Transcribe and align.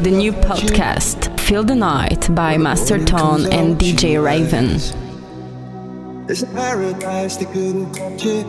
the 0.00 0.10
new 0.10 0.32
podcast 0.32 1.38
Feel 1.40 1.62
the 1.62 1.74
Night 1.74 2.34
by 2.34 2.56
Master 2.56 3.04
Tone 3.04 3.44
and 3.52 3.78
DJ 3.78 4.22
Raven. 4.22 4.78
There's 6.26 6.42
a 6.42 6.46
paradise 6.46 7.36
that 7.36 7.52
couldn't 7.52 7.92
touch 7.92 8.24
it. 8.24 8.46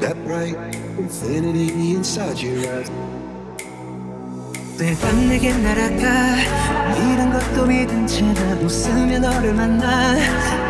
That 0.00 0.16
bright 0.24 0.54
infinity 0.98 1.94
inside 1.96 2.38
your 2.40 2.58
eyes. 2.74 2.90
매밤 4.78 5.28
내게 5.28 5.52
날아가 5.52 6.36
믿은 6.94 7.32
것도 7.32 7.66
믿은 7.66 8.06
채나 8.06 8.54
웃으며 8.62 9.18
너를 9.18 9.54
만나 9.54 10.14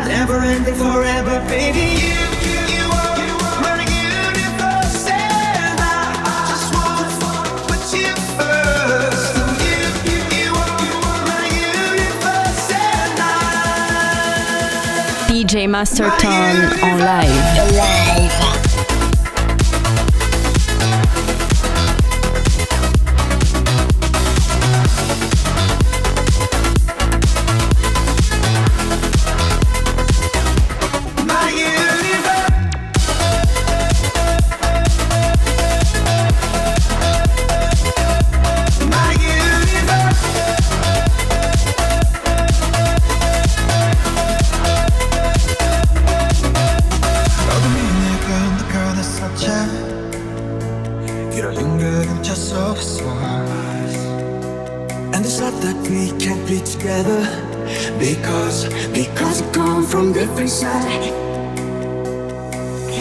Never 0.07 0.39
ending 0.43 0.75
forever 0.75 1.39
baby 1.47 1.97
you 2.01 2.26
DJ 15.48 15.66
Master 15.66 16.10
Tone 16.18 16.68
en 16.82 16.98
live. 16.98 18.27
You're 51.38 51.52
younger 51.52 52.02
than 52.04 52.24
just 52.24 52.48
so 52.48 52.74
And 55.14 55.24
it's 55.24 55.38
not 55.38 55.52
that 55.62 55.76
we 55.88 56.10
can't 56.18 56.44
be 56.48 56.58
together. 56.58 57.22
Because, 57.96 58.64
because 58.92 59.42
we 59.44 59.52
come 59.52 59.86
from 59.86 60.12
different 60.12 60.50
sides 60.50 61.06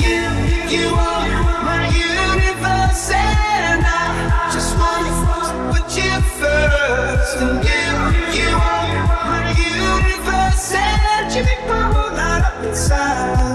You, 0.05 0.21
you 0.69 0.87
are 0.93 1.63
my 1.65 1.89
universe. 1.89 3.09
And 3.09 3.81
I 3.83 4.51
just 4.53 4.77
wanna 4.77 5.13
fuck 5.25 5.55
with 5.73 5.97
you 5.97 6.13
first. 6.37 7.37
And 7.41 7.57
you, 7.65 7.89
you 8.37 8.49
are 8.53 9.01
my 9.33 9.49
universe. 9.57 10.73
And 10.75 11.33
you 11.33 11.41
make 11.43 11.65
my 11.67 11.91
whole 11.91 12.13
life 12.13 12.67
inside. 12.67 13.46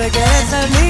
forget 0.00 0.48
to 0.48 0.80
leave. 0.80 0.89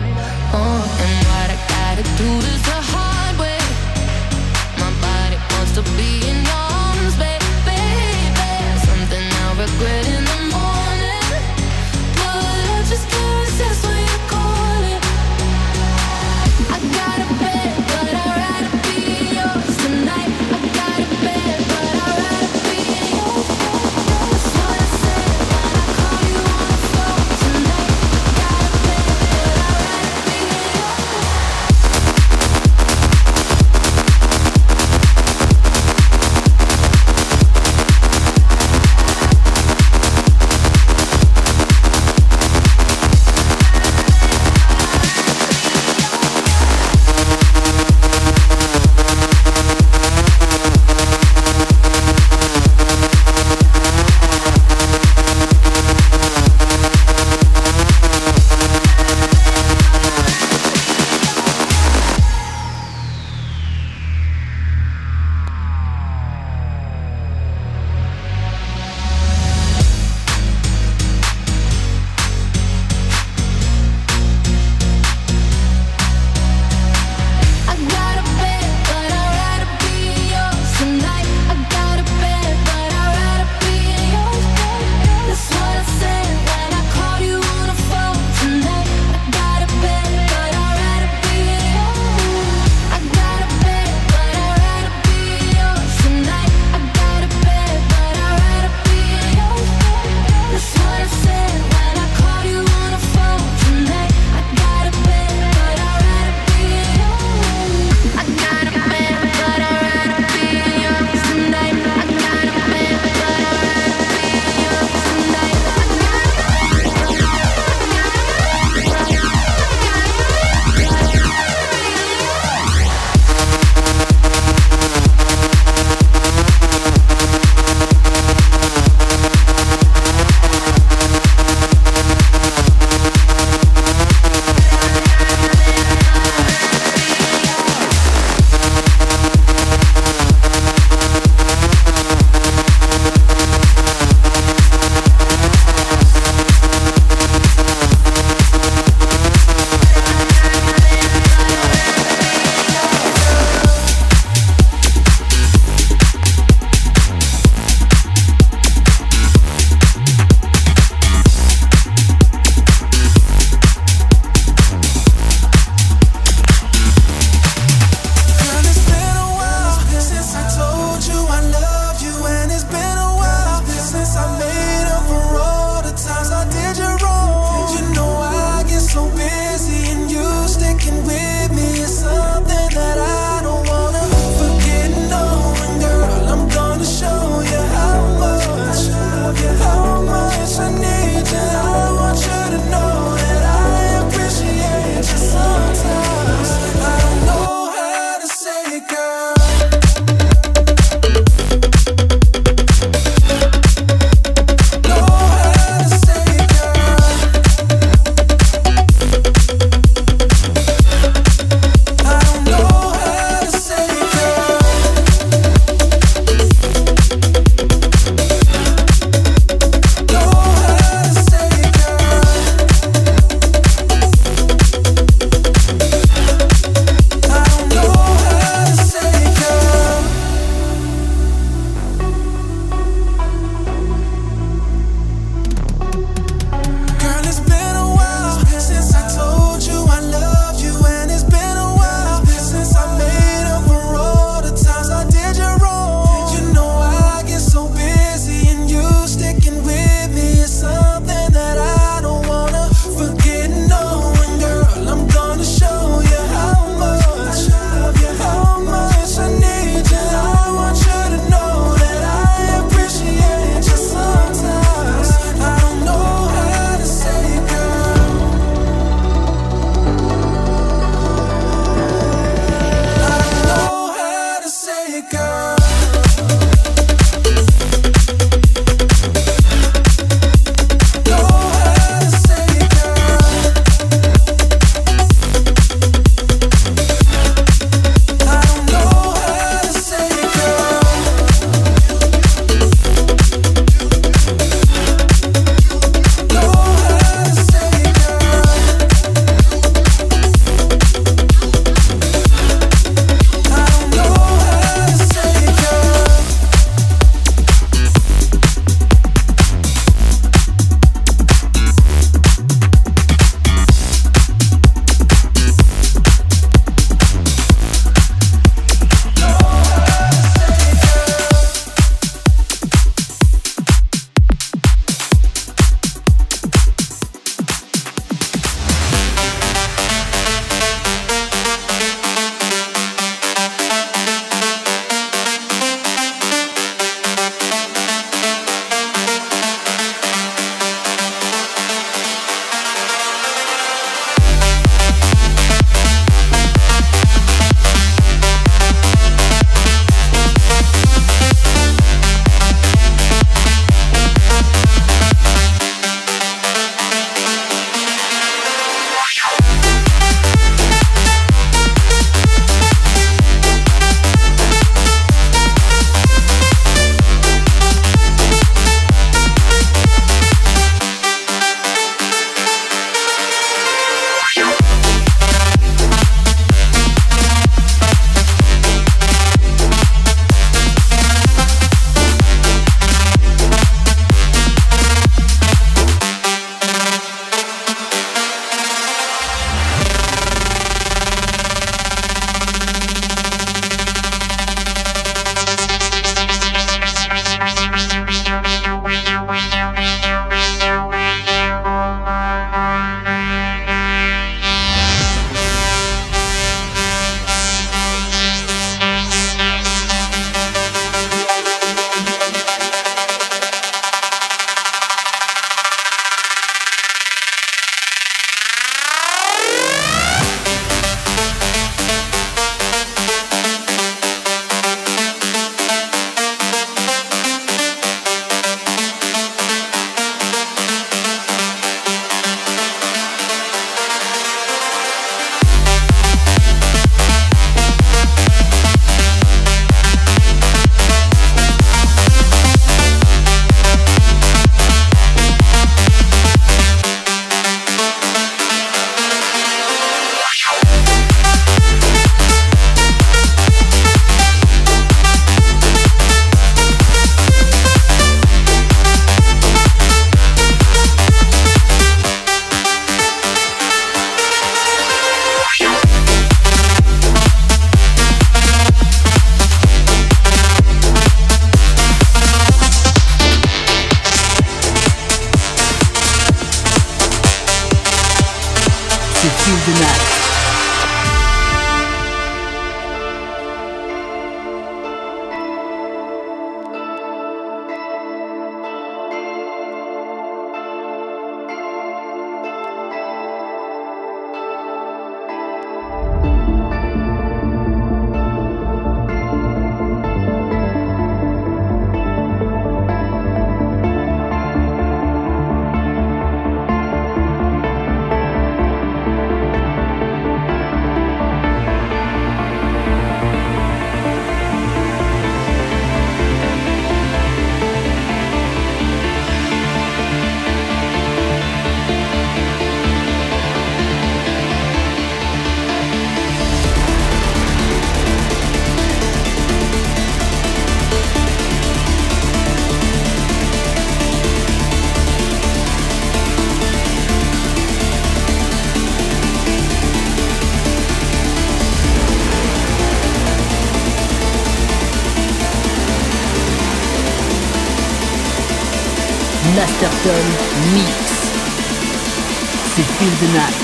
C'est 553.21 553.27
Feel 553.27 553.60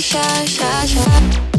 shy, 0.00 0.46
shy, 0.46 0.86
shy. 0.86 1.49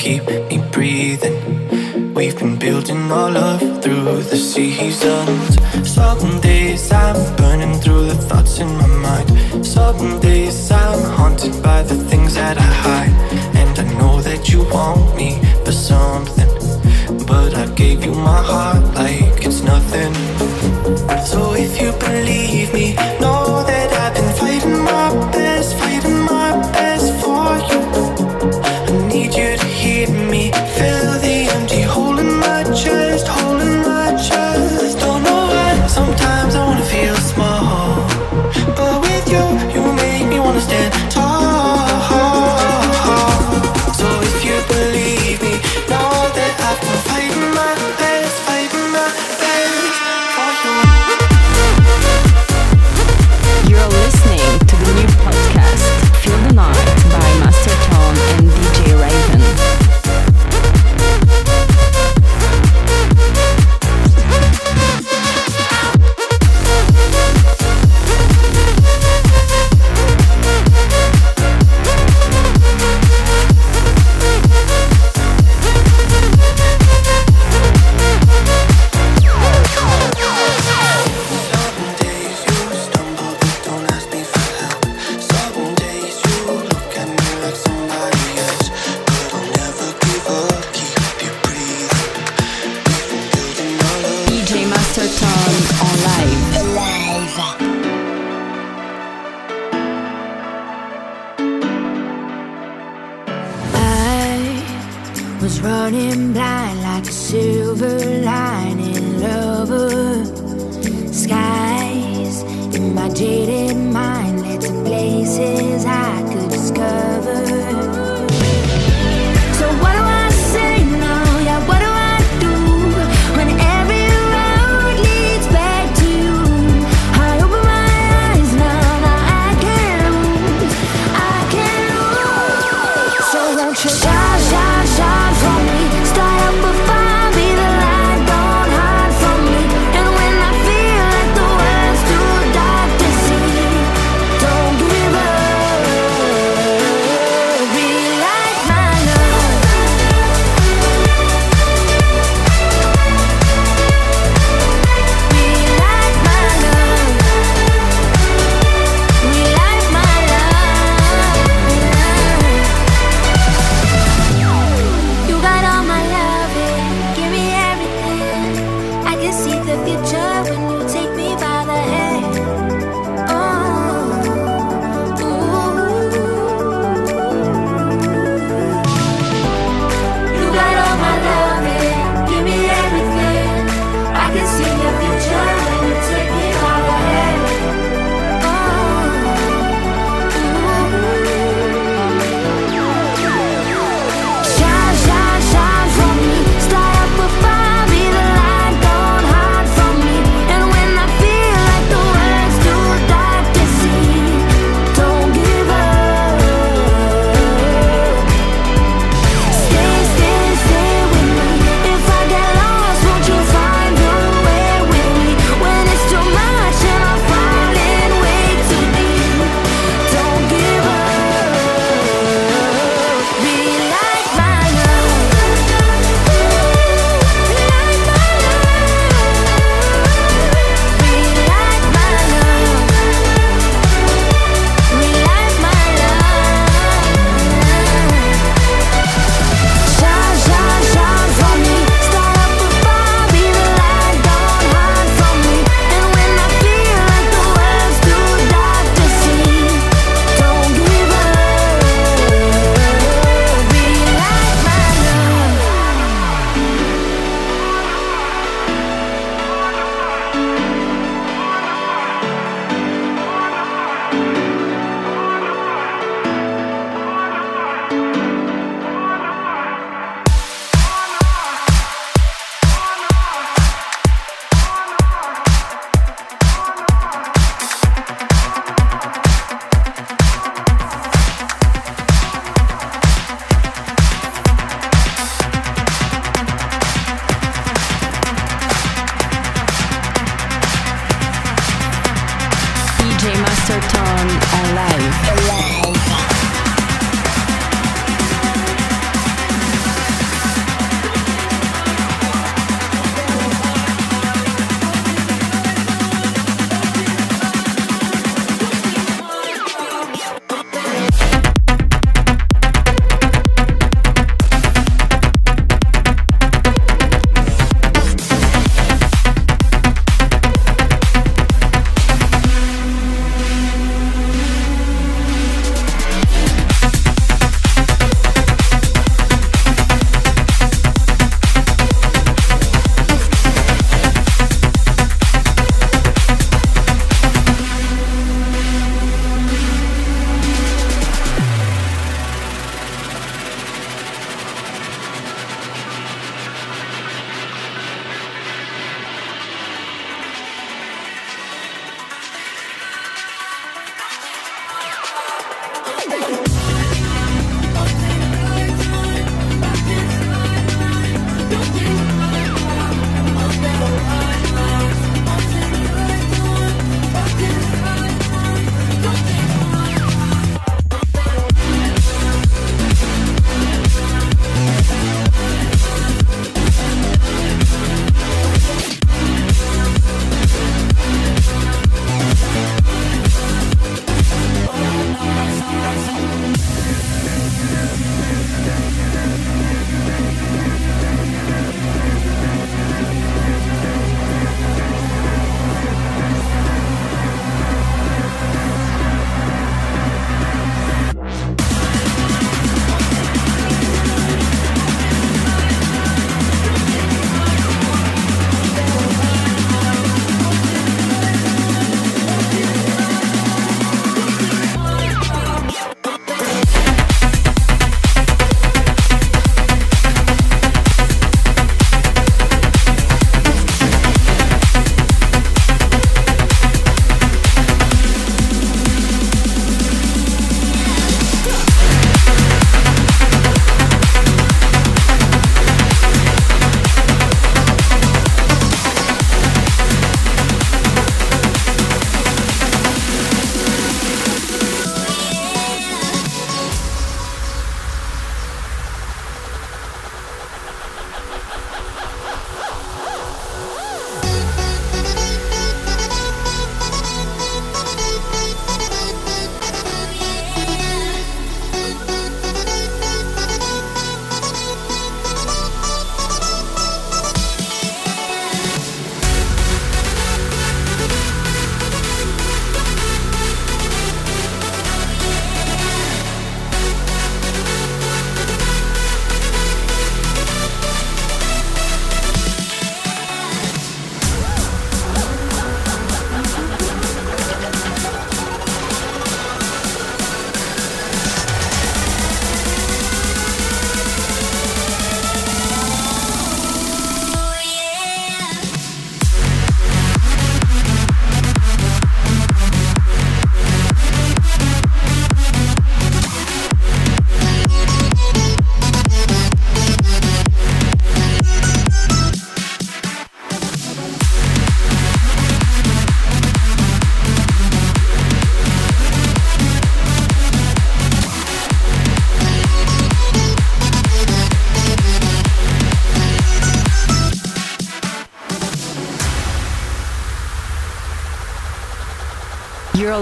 keep 0.00 0.24
me 0.26 0.58
breathing. 0.72 2.14
We've 2.14 2.38
been 2.38 2.58
building 2.58 3.12
our 3.12 3.30
love 3.30 3.60
through 3.82 4.22
the 4.22 4.36
seasons. 4.36 5.58
Someday. 5.94 6.59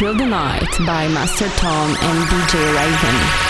Feel 0.00 0.14
the 0.14 0.24
Night 0.24 0.78
by 0.86 1.08
Master 1.08 1.46
Tom 1.58 1.94
and 2.00 2.26
DJ 2.30 2.74
Raven. 2.74 3.49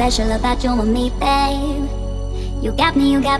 special 0.00 0.32
about 0.32 0.64
you 0.64 0.70
and 0.70 0.94
me, 0.94 1.10
babe. 1.20 2.64
You 2.64 2.72
got 2.72 2.96
me, 2.96 3.12
you 3.12 3.20
got 3.20 3.39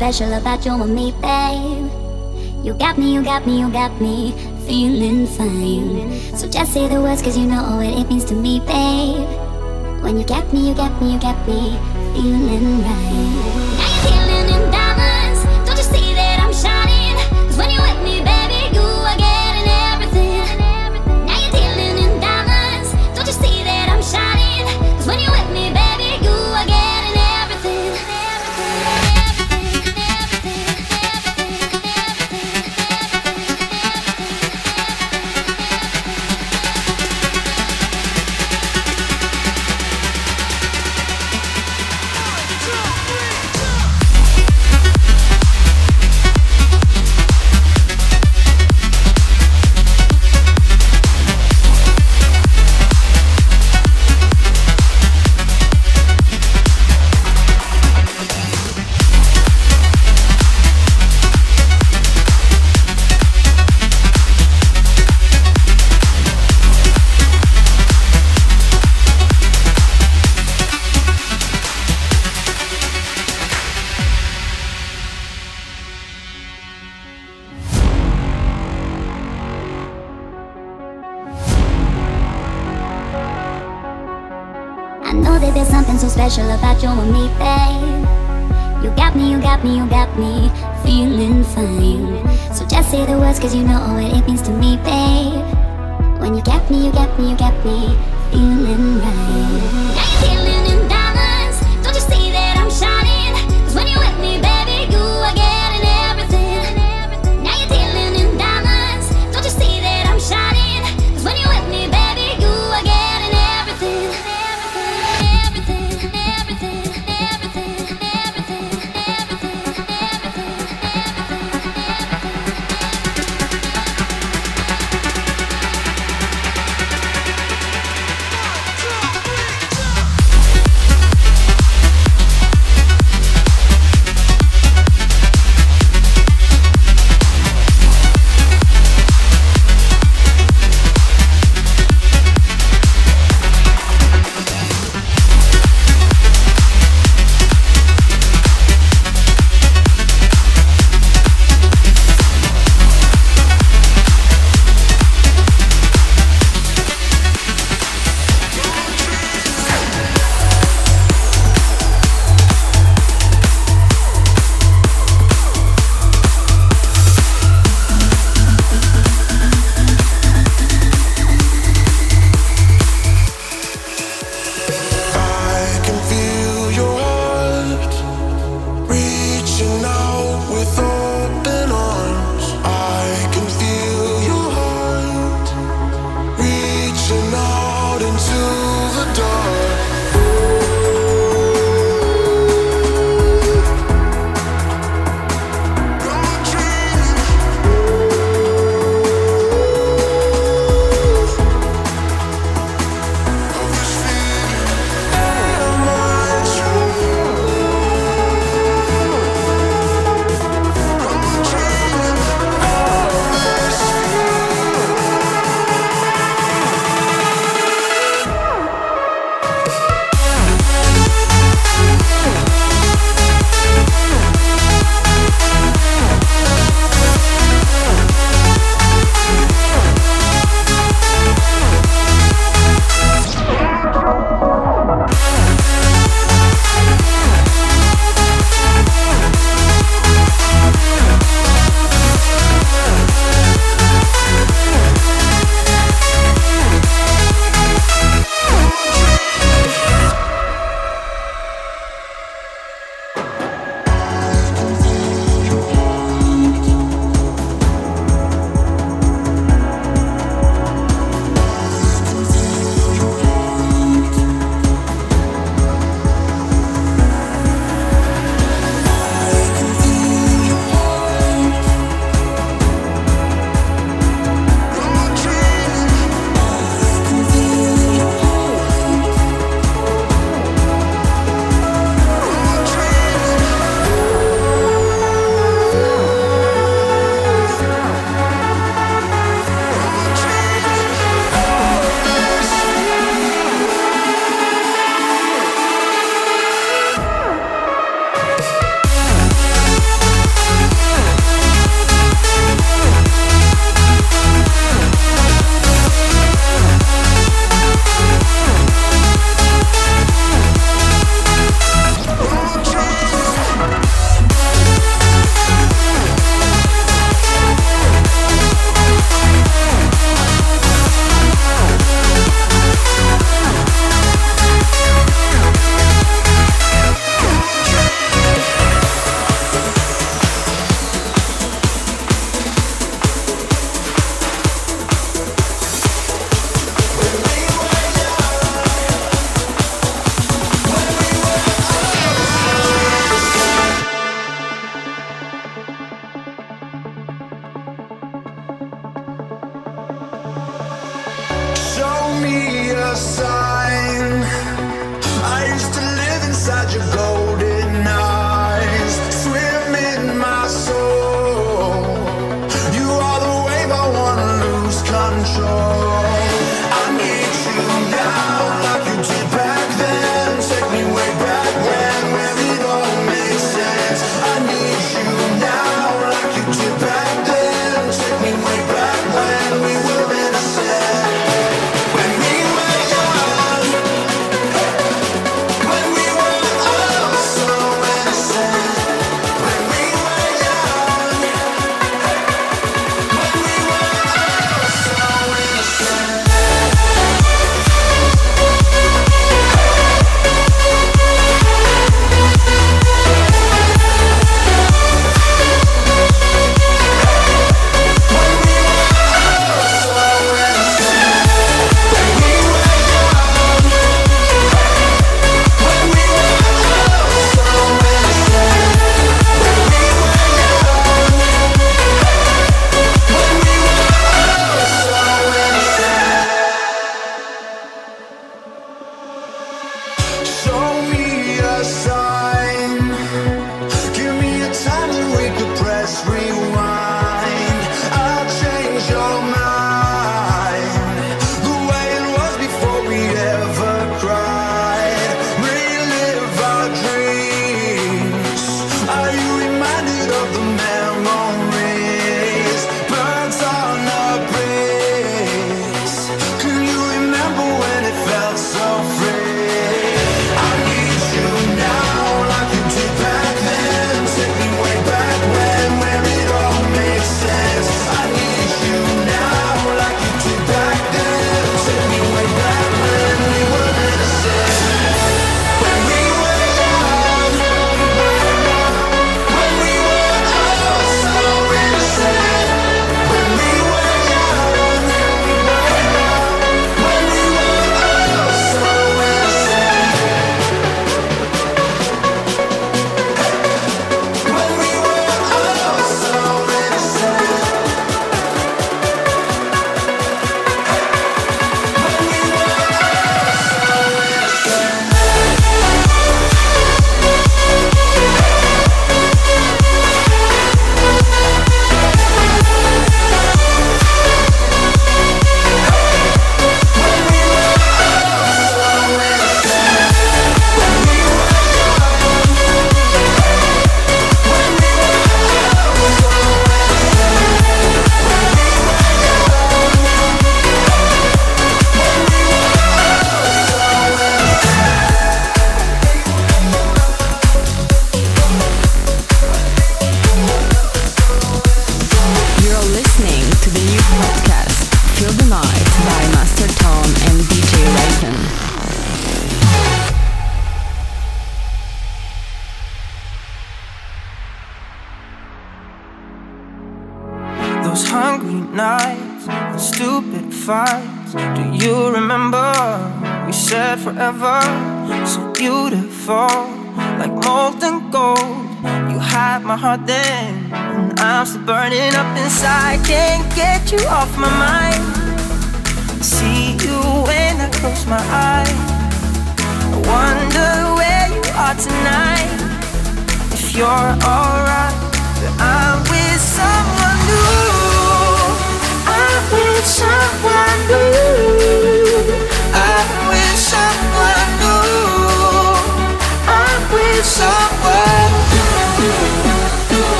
special 0.00 0.32
about 0.32 0.64
you 0.64 0.72
and 0.72 0.94
me, 0.94 1.12
babe. 1.20 2.64
You 2.64 2.72
got 2.72 2.96
me, 2.96 3.12
you 3.12 3.22
got 3.22 3.46
me, 3.46 3.60
you 3.60 3.68
got 3.70 4.00
me 4.00 4.32
feeling 4.66 5.26
fine. 5.26 6.16
So 6.34 6.48
just 6.48 6.72
say 6.72 6.88
the 6.88 7.02
words, 7.02 7.20
cause 7.20 7.36
you 7.36 7.44
know 7.44 7.76
what 7.76 7.84
it 7.84 8.08
means 8.08 8.24
to 8.32 8.34
me, 8.34 8.60
babe. 8.60 9.28
When 10.02 10.16
you 10.16 10.24
got 10.24 10.50
me, 10.54 10.68
you 10.68 10.74
got 10.74 10.96
me, 11.02 11.12
you 11.12 11.20
got 11.20 11.36
me 11.46 11.76
feeling 12.16 12.80
right. 12.80 13.39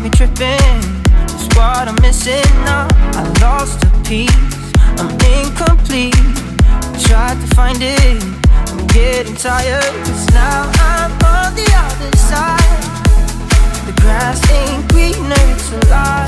got 0.00 0.02
me 0.02 0.10
tripping. 0.10 1.02
It's 1.24 1.46
what 1.56 1.88
I'm 1.88 2.00
missing 2.02 2.44
now. 2.64 2.88
I 3.12 3.22
lost 3.40 3.84
a 3.84 3.90
piece, 4.08 4.32
I'm 4.98 5.10
incomplete. 5.36 6.14
I 6.68 6.98
tried 7.06 7.36
to 7.40 7.54
find 7.54 7.78
it, 7.80 8.22
I'm 8.70 8.86
getting 8.88 9.34
tired. 9.36 9.84
Cause 10.04 10.26
now 10.32 10.70
I'm 10.80 11.12
on 11.24 11.54
the 11.54 11.68
other 11.74 12.16
side. 12.16 12.82
The 13.86 13.92
grass 14.00 14.40
ain't 14.50 14.88
greener, 14.90 15.34
it's 15.52 15.72
a 15.72 15.80
lie. 15.88 16.26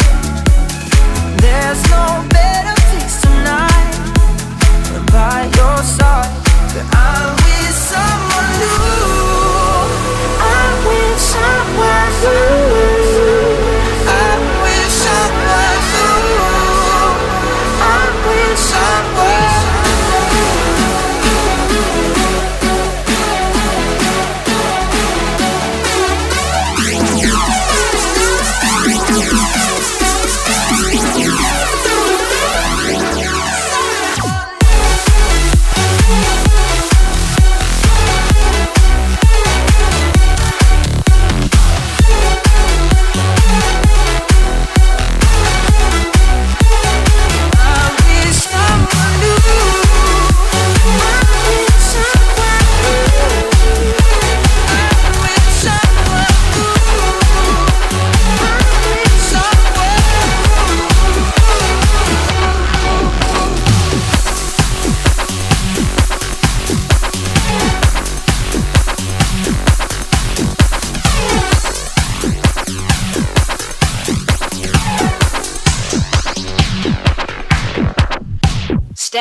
There's 1.40 1.82
no 1.90 2.24
better 2.30 2.74
place 2.90 3.20
tonight 3.22 3.92
than 4.92 5.04
by 5.06 5.50
your 5.56 5.78
side. 5.82 6.30
But 6.74 6.86
I'm 6.96 7.36
with 7.36 7.76
someone 7.90 8.52
new. 8.60 9.12
I'm 10.40 10.76
with 10.86 11.20
someone 11.20 12.12
new. 12.22 13.31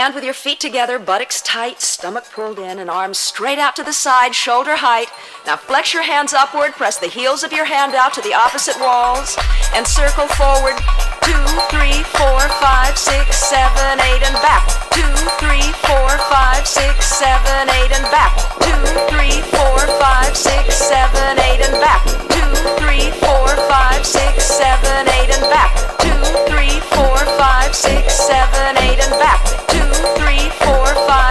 Stand 0.01 0.15
with 0.15 0.23
your 0.23 0.33
feet 0.33 0.59
together, 0.59 0.97
buttocks 0.97 1.43
tight, 1.43 1.79
stomach 1.79 2.25
pulled 2.33 2.57
in, 2.57 2.79
and 2.79 2.89
arms 2.89 3.19
straight 3.19 3.59
out 3.59 3.75
to 3.75 3.83
the 3.83 3.93
side, 3.93 4.33
shoulder 4.33 4.77
height. 4.77 5.13
Now 5.45 5.57
flex 5.57 5.93
your 5.93 6.01
hands 6.01 6.33
upward, 6.33 6.71
press 6.71 6.97
the 6.97 7.05
heels 7.05 7.43
of 7.43 7.53
your 7.53 7.65
hand 7.65 7.93
out 7.93 8.11
to 8.15 8.21
the 8.21 8.33
opposite 8.33 8.81
walls, 8.81 9.37
and 9.77 9.85
circle 9.85 10.25
forward. 10.33 10.73
Two, 11.21 11.45
three, 11.69 12.01
four, 12.17 12.41
five, 12.57 12.97
six, 12.97 13.37
seven, 13.37 14.01
eight, 14.09 14.25
and 14.25 14.33
back. 14.41 14.65
Two, 14.89 15.05
three, 15.37 15.69
four, 15.85 16.09
five, 16.33 16.65
six, 16.65 17.05
seven, 17.05 17.69
eight, 17.69 17.93
and 17.93 18.09
back. 18.09 18.33
Two, 18.57 18.81
three, 19.05 19.37
four, 19.53 19.85
five, 20.01 20.33
six, 20.33 20.81
seven, 20.81 21.37
eight, 21.45 21.61
and 21.61 21.77
back. 21.77 22.01
Two, 22.33 22.49
three, 22.81 23.13
four, 23.21 23.53
five, 23.69 24.01
six, 24.01 24.49
seven, 24.49 25.05
eight, 25.21 25.29
and 25.29 25.45
back. 25.53 25.69
Two, 26.01 26.17
three, 26.49 26.81
four, 26.89 27.21
five, 27.37 27.69
six, 27.69 28.17
seven, 28.17 28.81
eight, 28.81 28.97
and 28.97 29.13
back. 29.21 29.70